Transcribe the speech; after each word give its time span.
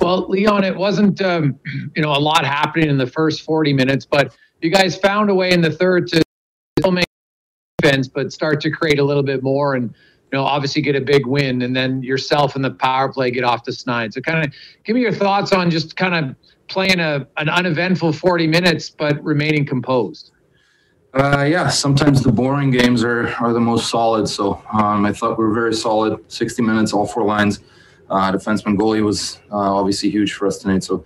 Well, 0.00 0.28
Leon, 0.28 0.64
it 0.64 0.76
wasn't 0.76 1.20
um, 1.22 1.58
you 1.64 2.02
know 2.02 2.12
a 2.12 2.18
lot 2.18 2.44
happening 2.44 2.88
in 2.88 2.98
the 2.98 3.06
first 3.06 3.42
40 3.42 3.72
minutes, 3.72 4.06
but 4.06 4.36
you 4.62 4.70
guys 4.70 4.96
found 4.96 5.30
a 5.30 5.34
way 5.34 5.52
in 5.52 5.60
the 5.60 5.70
third 5.70 6.06
to 6.08 6.22
still 6.78 6.92
make 6.92 7.06
defense, 7.78 8.08
but 8.08 8.32
start 8.32 8.60
to 8.60 8.70
create 8.70 8.98
a 8.98 9.04
little 9.04 9.22
bit 9.22 9.42
more, 9.42 9.74
and 9.74 9.92
you 10.32 10.38
know 10.38 10.44
obviously 10.44 10.82
get 10.82 10.94
a 10.94 11.00
big 11.00 11.26
win, 11.26 11.62
and 11.62 11.74
then 11.74 12.02
yourself 12.02 12.54
and 12.54 12.64
the 12.64 12.70
power 12.70 13.12
play 13.12 13.30
get 13.30 13.44
off 13.44 13.64
the 13.64 13.72
snide. 13.72 14.14
So, 14.14 14.20
kind 14.20 14.46
of 14.46 14.52
give 14.84 14.94
me 14.94 15.02
your 15.02 15.12
thoughts 15.12 15.52
on 15.52 15.70
just 15.70 15.96
kind 15.96 16.14
of 16.14 16.36
playing 16.68 17.00
a 17.00 17.26
an 17.36 17.48
uneventful 17.48 18.12
40 18.12 18.46
minutes, 18.46 18.90
but 18.90 19.22
remaining 19.24 19.66
composed. 19.66 20.30
Uh, 21.14 21.42
yeah, 21.42 21.68
sometimes 21.68 22.22
the 22.22 22.30
boring 22.30 22.70
games 22.70 23.02
are, 23.02 23.28
are 23.40 23.52
the 23.52 23.60
most 23.60 23.88
solid. 23.88 24.28
So 24.28 24.62
um, 24.72 25.06
I 25.06 25.12
thought 25.12 25.38
we 25.38 25.44
were 25.44 25.54
very 25.54 25.72
solid. 25.72 26.20
60 26.30 26.62
minutes, 26.62 26.92
all 26.92 27.06
four 27.06 27.24
lines. 27.24 27.60
Uh, 28.10 28.32
defenseman 28.32 28.76
goalie 28.76 29.04
was 29.04 29.40
uh, 29.50 29.56
obviously 29.56 30.10
huge 30.10 30.32
for 30.32 30.46
us 30.46 30.58
tonight. 30.58 30.84
So 30.84 31.04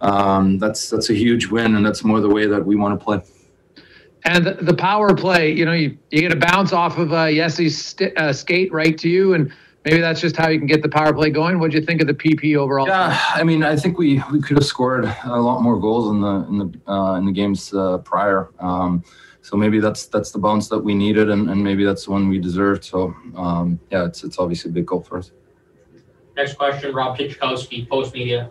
um, 0.00 0.58
that's 0.58 0.90
that's 0.90 1.10
a 1.10 1.14
huge 1.14 1.46
win, 1.46 1.74
and 1.76 1.84
that's 1.84 2.04
more 2.04 2.20
the 2.20 2.28
way 2.28 2.46
that 2.46 2.64
we 2.64 2.76
want 2.76 2.98
to 2.98 3.04
play. 3.04 3.22
And 4.26 4.46
the, 4.46 4.74
power 4.74 5.14
play, 5.14 5.52
you 5.52 5.66
know, 5.66 5.72
you, 5.72 5.98
you 6.10 6.22
get 6.22 6.32
a 6.32 6.36
bounce 6.36 6.72
off 6.72 6.96
of 6.96 7.12
uh, 7.12 7.30
Jesse's 7.30 7.84
st- 7.84 8.16
uh, 8.16 8.32
skate 8.32 8.72
right 8.72 8.96
to 8.96 9.06
you, 9.06 9.34
and 9.34 9.52
maybe 9.84 10.00
that's 10.00 10.18
just 10.18 10.34
how 10.34 10.48
you 10.48 10.56
can 10.58 10.66
get 10.66 10.80
the 10.80 10.88
power 10.88 11.12
play 11.12 11.28
going. 11.28 11.58
What 11.58 11.72
do 11.72 11.76
you 11.76 11.84
think 11.84 12.00
of 12.00 12.06
the 12.06 12.14
PP 12.14 12.56
overall? 12.56 12.86
Yeah, 12.86 13.20
I 13.34 13.42
mean, 13.42 13.62
I 13.62 13.76
think 13.76 13.98
we, 13.98 14.22
we 14.32 14.40
could 14.40 14.56
have 14.56 14.64
scored 14.64 15.04
a 15.04 15.40
lot 15.40 15.60
more 15.60 15.78
goals 15.78 16.08
in 16.10 16.22
the 16.22 16.34
in 16.48 16.58
the 16.58 16.90
uh, 16.90 17.14
in 17.16 17.26
the 17.26 17.32
games 17.32 17.74
uh, 17.74 17.98
prior. 17.98 18.48
Um, 18.60 19.04
so 19.42 19.58
maybe 19.58 19.78
that's 19.78 20.06
that's 20.06 20.30
the 20.30 20.38
bounce 20.38 20.68
that 20.68 20.78
we 20.78 20.94
needed, 20.94 21.28
and, 21.28 21.50
and 21.50 21.62
maybe 21.62 21.84
that's 21.84 22.06
the 22.06 22.10
one 22.10 22.30
we 22.30 22.38
deserved. 22.38 22.82
So 22.82 23.14
um, 23.36 23.78
yeah, 23.90 24.06
it's 24.06 24.24
it's 24.24 24.38
obviously 24.38 24.70
a 24.70 24.74
big 24.74 24.86
goal 24.86 25.02
for 25.02 25.18
us. 25.18 25.32
Next 26.36 26.54
question, 26.54 26.94
Rob 26.94 27.16
Tychkowski, 27.16 27.88
Post 27.88 28.14
Media. 28.14 28.50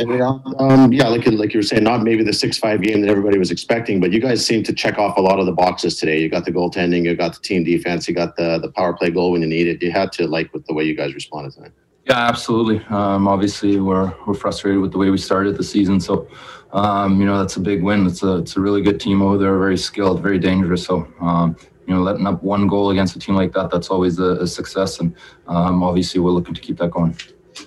And, 0.00 0.20
um, 0.58 0.92
yeah, 0.92 1.08
like 1.08 1.26
like 1.26 1.54
you 1.54 1.58
were 1.58 1.62
saying, 1.62 1.84
not 1.84 2.02
maybe 2.02 2.24
the 2.24 2.32
six 2.32 2.58
five 2.58 2.82
game 2.82 3.02
that 3.02 3.10
everybody 3.10 3.38
was 3.38 3.52
expecting, 3.52 4.00
but 4.00 4.12
you 4.12 4.20
guys 4.20 4.44
seem 4.44 4.64
to 4.64 4.72
check 4.72 4.98
off 4.98 5.16
a 5.16 5.20
lot 5.20 5.38
of 5.38 5.46
the 5.46 5.52
boxes 5.52 5.96
today. 5.96 6.20
You 6.20 6.28
got 6.28 6.44
the 6.44 6.50
goaltending, 6.50 7.04
you 7.04 7.14
got 7.14 7.34
the 7.34 7.40
team 7.40 7.62
defense, 7.62 8.08
you 8.08 8.14
got 8.14 8.36
the 8.36 8.58
the 8.58 8.70
power 8.72 8.94
play 8.94 9.10
goal 9.10 9.30
when 9.32 9.42
you 9.42 9.46
need 9.46 9.68
it. 9.68 9.80
You 9.82 9.92
had 9.92 10.10
to 10.12 10.26
like 10.26 10.52
with 10.52 10.66
the 10.66 10.74
way 10.74 10.84
you 10.84 10.96
guys 10.96 11.14
responded 11.14 11.52
tonight. 11.52 11.72
Yeah, 12.06 12.18
absolutely. 12.18 12.84
Um, 12.86 13.28
obviously, 13.28 13.78
we're 13.78 14.12
we're 14.26 14.34
frustrated 14.34 14.80
with 14.80 14.90
the 14.90 14.98
way 14.98 15.10
we 15.10 15.18
started 15.18 15.56
the 15.56 15.62
season. 15.62 16.00
So, 16.00 16.26
um, 16.72 17.20
you 17.20 17.26
know, 17.26 17.38
that's 17.38 17.56
a 17.56 17.60
big 17.60 17.82
win. 17.82 18.06
It's 18.06 18.24
a 18.24 18.38
it's 18.38 18.56
a 18.56 18.60
really 18.60 18.82
good 18.82 18.98
team 18.98 19.22
over 19.22 19.38
there, 19.38 19.56
very 19.56 19.78
skilled, 19.78 20.20
very 20.20 20.38
dangerous. 20.38 20.84
So, 20.84 21.06
um, 21.20 21.56
you 21.86 21.94
know, 21.94 22.02
letting 22.02 22.26
up 22.26 22.42
one 22.42 22.66
goal 22.66 22.90
against 22.90 23.16
a 23.16 23.18
team 23.18 23.34
like 23.34 23.52
that, 23.52 23.70
that's 23.70 23.88
always 23.88 24.18
a, 24.18 24.32
a 24.42 24.46
success. 24.46 25.00
And 25.00 25.14
um, 25.46 25.82
obviously, 25.82 26.20
we're 26.20 26.30
looking 26.30 26.54
to 26.54 26.60
keep 26.60 26.78
that 26.78 26.90
going. 26.90 27.16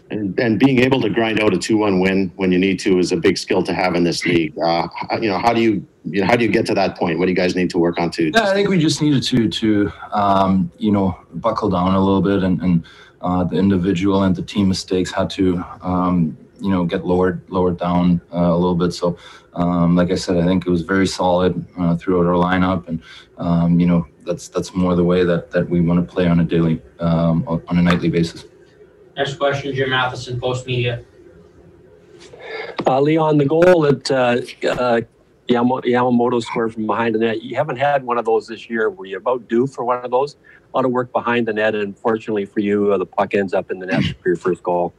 And, 0.09 0.39
and 0.39 0.59
being 0.59 0.79
able 0.79 1.01
to 1.01 1.09
grind 1.09 1.39
out 1.39 1.53
a 1.53 1.57
two 1.57 1.77
one 1.77 1.99
win 1.99 2.31
when 2.35 2.51
you 2.51 2.59
need 2.59 2.79
to 2.79 2.99
is 2.99 3.11
a 3.11 3.17
big 3.17 3.37
skill 3.37 3.63
to 3.63 3.73
have 3.73 3.95
in 3.95 4.03
this 4.03 4.25
league. 4.25 4.57
Uh, 4.57 4.87
you 5.21 5.29
know, 5.29 5.37
how 5.37 5.53
do 5.53 5.61
you 5.61 5.85
you 6.05 6.21
know 6.21 6.27
how 6.27 6.35
do 6.35 6.45
you 6.45 6.51
get 6.51 6.65
to 6.67 6.73
that 6.73 6.97
point? 6.97 7.19
What 7.19 7.25
do 7.25 7.31
you 7.31 7.35
guys 7.35 7.55
need 7.55 7.69
to 7.71 7.77
work 7.77 7.99
on 7.99 8.11
to? 8.11 8.31
Yeah, 8.33 8.49
I 8.49 8.53
think 8.53 8.69
we 8.69 8.77
just 8.77 9.01
needed 9.01 9.23
to 9.23 9.49
to 9.49 9.91
um, 10.11 10.71
you 10.77 10.91
know 10.91 11.17
buckle 11.35 11.69
down 11.69 11.93
a 11.93 11.99
little 11.99 12.21
bit, 12.21 12.43
and, 12.43 12.61
and 12.61 12.85
uh, 13.21 13.43
the 13.43 13.57
individual 13.57 14.23
and 14.23 14.35
the 14.35 14.41
team 14.41 14.67
mistakes 14.67 15.11
had 15.11 15.29
to 15.31 15.63
um, 15.81 16.37
you 16.59 16.69
know 16.69 16.85
get 16.85 17.05
lowered 17.05 17.41
lowered 17.49 17.77
down 17.77 18.21
uh, 18.33 18.37
a 18.37 18.57
little 18.57 18.75
bit. 18.75 18.93
So, 18.93 19.17
um, 19.53 19.95
like 19.95 20.11
I 20.11 20.15
said, 20.15 20.37
I 20.37 20.45
think 20.45 20.65
it 20.65 20.69
was 20.69 20.81
very 20.81 21.07
solid 21.07 21.65
uh, 21.77 21.95
throughout 21.95 22.25
our 22.25 22.35
lineup, 22.35 22.87
and 22.87 23.01
um, 23.37 23.79
you 23.79 23.87
know 23.87 24.07
that's 24.25 24.47
that's 24.47 24.73
more 24.73 24.95
the 24.95 25.03
way 25.03 25.23
that 25.23 25.51
that 25.51 25.69
we 25.69 25.81
want 25.81 26.05
to 26.07 26.13
play 26.13 26.27
on 26.27 26.39
a 26.39 26.43
daily 26.43 26.81
um, 26.99 27.47
on 27.47 27.77
a 27.77 27.81
nightly 27.81 28.09
basis. 28.09 28.45
Next 29.15 29.35
question, 29.35 29.75
Jim 29.75 29.91
Matheson, 29.91 30.39
Post 30.39 30.65
Media. 30.65 31.03
Uh, 32.85 32.99
Leon, 32.99 33.37
the 33.37 33.45
goal 33.45 33.81
that 33.81 34.09
uh, 34.11 34.41
uh, 34.67 35.01
Yamamoto 35.47 36.41
scored 36.41 36.73
from 36.73 36.87
behind 36.87 37.15
the 37.15 37.19
net, 37.19 37.43
you 37.43 37.55
haven't 37.55 37.77
had 37.77 38.03
one 38.03 38.17
of 38.17 38.25
those 38.25 38.47
this 38.47 38.69
year. 38.69 38.89
Were 38.89 39.05
you 39.05 39.17
about 39.17 39.47
due 39.47 39.67
for 39.67 39.83
one 39.83 40.03
of 40.03 40.11
those? 40.11 40.35
A 40.73 40.77
lot 40.77 40.85
of 40.85 40.91
work 40.91 41.11
behind 41.11 41.47
the 41.47 41.53
net, 41.53 41.75
and 41.75 41.97
fortunately 41.97 42.45
for 42.45 42.59
you, 42.59 42.91
uh, 42.91 42.97
the 42.97 43.05
puck 43.05 43.35
ends 43.35 43.53
up 43.53 43.69
in 43.69 43.79
the 43.79 43.85
net 43.85 44.03
for 44.21 44.29
your 44.29 44.35
first 44.35 44.63
goal. 44.63 44.93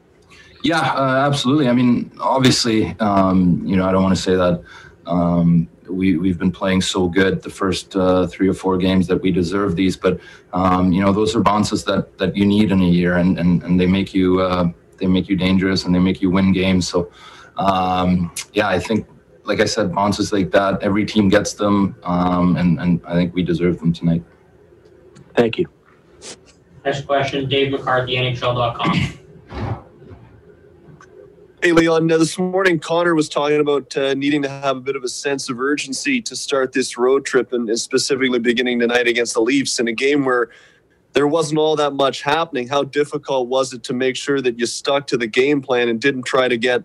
Yeah, 0.63 0.81
uh, 0.81 1.27
absolutely. 1.27 1.69
I 1.69 1.73
mean, 1.73 2.11
obviously, 2.21 2.97
um, 3.01 3.63
you 3.67 3.77
know, 3.77 3.87
I 3.87 3.93
don't 3.93 4.03
want 4.03 4.17
to 4.17 4.23
say 4.23 4.35
that 4.35 4.63
um, 5.07 5.69
we 5.89 6.17
we've 6.17 6.39
been 6.39 6.51
playing 6.53 6.81
so 6.81 7.09
good 7.09 7.43
the 7.43 7.51
first 7.51 7.95
uh, 7.97 8.27
three 8.27 8.49
or 8.49 8.55
four 8.55 8.77
games 8.77 9.07
that 9.07 9.21
we 9.21 9.31
deserve 9.31 9.77
these, 9.77 9.97
but 9.97 10.19
um, 10.53 10.93
you 10.93 11.01
know, 11.01 11.13
those 11.13 11.37
are 11.37 11.41
bounces 11.41 11.85
that 11.85 12.19
that 12.19 12.37
you 12.37 12.45
need 12.45 12.71
in 12.73 12.81
a 12.81 12.87
year, 12.87 13.17
and 13.17 13.39
and, 13.39 13.63
and 13.63 13.81
they 13.81 13.87
make 13.87 14.15
you 14.15 14.41
uh, 14.41 14.71
they 14.99 15.07
make 15.07 15.29
you 15.29 15.37
dangerous 15.37 15.85
and 15.85 15.95
they 15.95 15.99
make 15.99 16.21
you 16.21 16.31
win 16.31 16.53
games. 16.53 16.89
So, 16.89 17.11
um, 17.57 18.33
yeah, 18.53 18.69
I 18.69 18.79
think. 18.79 19.07
Like 19.47 19.61
I 19.61 19.67
said, 19.67 19.95
bounces 19.95 20.33
like 20.33 20.51
that, 20.53 20.83
every 20.83 21.05
team 21.05 21.29
gets 21.29 21.53
them, 21.53 21.97
um, 22.03 22.57
and, 22.57 22.81
and 22.81 23.03
I 23.07 23.13
think 23.13 23.35
we 23.35 23.43
deserve 23.43 23.79
them 23.79 23.93
tonight. 23.93 24.25
Thank 25.37 25.59
you. 25.59 25.69
Next 26.83 27.07
question, 27.07 27.47
Dave 27.47 27.73
McCarthy, 27.73 28.17
NHL.com. 28.17 29.19
Hey, 31.65 31.73
Leon. 31.73 32.09
This 32.09 32.39
morning, 32.39 32.79
Connor 32.79 33.15
was 33.15 33.27
talking 33.27 33.59
about 33.59 33.97
uh, 33.97 34.13
needing 34.13 34.43
to 34.43 34.51
have 34.51 34.77
a 34.77 34.81
bit 34.81 34.97
of 34.97 35.03
a 35.03 35.09
sense 35.09 35.49
of 35.49 35.59
urgency 35.59 36.21
to 36.21 36.37
start 36.37 36.75
this 36.75 36.99
road 36.99 37.25
trip, 37.25 37.55
and, 37.55 37.71
and 37.71 37.81
specifically 37.81 38.39
beginning 38.39 38.81
tonight 38.81 39.07
against 39.07 39.33
the 39.33 39.41
Leafs 39.41 39.81
in 39.81 39.89
a 39.89 39.93
game 39.95 40.27
where 40.27 40.51
there 41.15 41.27
wasn't 41.27 41.59
all 41.59 41.75
that 41.77 41.95
much 41.95 42.21
happening. 42.21 42.69
How 42.69 42.83
difficult 42.83 43.49
was 43.49 43.73
it 43.73 43.83
to 43.85 43.95
make 43.95 44.15
sure 44.15 44.43
that 44.43 44.59
you 44.59 44.67
stuck 44.67 45.07
to 45.07 45.17
the 45.17 45.27
game 45.27 45.63
plan 45.63 45.89
and 45.89 45.99
didn't 45.99 46.25
try 46.25 46.49
to 46.49 46.59
get 46.59 46.85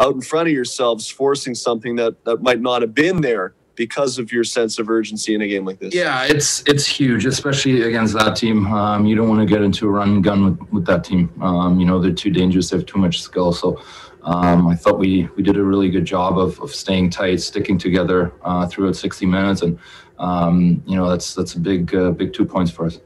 out 0.00 0.14
in 0.14 0.20
front 0.20 0.46
of 0.46 0.54
yourselves, 0.54 1.10
forcing 1.10 1.56
something 1.56 1.96
that, 1.96 2.24
that 2.24 2.40
might 2.40 2.60
not 2.60 2.82
have 2.82 2.94
been 2.94 3.22
there 3.22 3.54
because 3.74 4.16
of 4.20 4.30
your 4.30 4.44
sense 4.44 4.78
of 4.78 4.88
urgency 4.88 5.34
in 5.34 5.40
a 5.40 5.48
game 5.48 5.64
like 5.64 5.80
this? 5.80 5.92
Yeah, 5.92 6.22
it's 6.26 6.62
it's 6.68 6.86
huge, 6.86 7.26
especially 7.26 7.82
against 7.82 8.14
that 8.14 8.36
team. 8.36 8.68
Um, 8.68 9.06
you 9.06 9.16
don't 9.16 9.28
want 9.28 9.40
to 9.40 9.52
get 9.52 9.60
into 9.60 9.88
a 9.88 9.90
run 9.90 10.10
and 10.10 10.22
gun 10.22 10.44
with, 10.44 10.72
with 10.72 10.86
that 10.86 11.02
team. 11.02 11.32
Um, 11.42 11.80
you 11.80 11.86
know 11.86 11.98
they're 11.98 12.12
too 12.12 12.30
dangerous. 12.30 12.70
They 12.70 12.76
have 12.76 12.86
too 12.86 13.00
much 13.00 13.22
skill. 13.22 13.52
So 13.52 13.82
um, 14.22 14.68
I 14.68 14.74
thought 14.74 14.98
we 14.98 15.28
we 15.36 15.42
did 15.42 15.56
a 15.56 15.62
really 15.62 15.90
good 15.90 16.04
job 16.04 16.38
of, 16.38 16.60
of 16.60 16.74
staying 16.74 17.10
tight, 17.10 17.40
sticking 17.40 17.78
together 17.78 18.32
uh, 18.42 18.66
throughout 18.66 18.96
60 18.96 19.26
minutes, 19.26 19.62
and 19.62 19.78
um, 20.18 20.82
you 20.86 20.96
know 20.96 21.08
that's 21.08 21.34
that's 21.34 21.54
a 21.54 21.60
big 21.60 21.94
uh, 21.94 22.10
big 22.10 22.32
two 22.32 22.44
points 22.44 22.70
for 22.70 22.86
us. 22.86 23.00